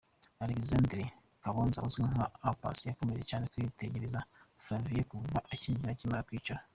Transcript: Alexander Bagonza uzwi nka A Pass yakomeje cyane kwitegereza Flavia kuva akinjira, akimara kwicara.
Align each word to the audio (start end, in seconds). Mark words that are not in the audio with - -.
Alexander 0.45 1.01
Bagonza 1.43 1.83
uzwi 1.87 2.03
nka 2.11 2.25
A 2.49 2.51
Pass 2.61 2.79
yakomeje 2.89 3.23
cyane 3.31 3.45
kwitegereza 3.51 4.19
Flavia 4.63 5.07
kuva 5.11 5.37
akinjira, 5.53 5.91
akimara 5.93 6.27
kwicara. 6.29 6.61